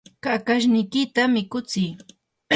[0.23, 1.91] kakashniykita mikutsii